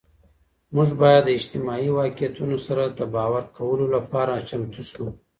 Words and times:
مونږ 0.75 0.89
باید 1.01 1.23
د 1.25 1.29
اجتماعي 1.39 1.89
واقعیتونو 1.99 2.57
سره 2.67 2.83
د 2.87 2.99
باور 3.15 3.43
کولو 3.57 3.85
لپاره 3.95 4.45
چمتو 4.49 4.81
سو. 4.91 5.05